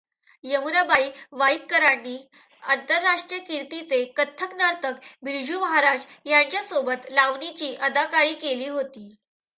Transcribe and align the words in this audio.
यमुनाबाई 0.43 1.09
वाईकरांनी 1.33 2.15
आंतरराष्ट्रीय 2.63 3.39
कीर्तीचे 3.41 4.03
कथ्थक 4.17 4.53
नर्तक 4.55 4.99
बिर्जू 5.23 5.59
महाराज 5.59 6.05
यांच्या 6.25 6.63
सोबत 6.63 7.09
लावणीची 7.11 7.73
अदाकारी 7.81 8.33
केली 8.35 8.67
होती. 8.69 9.09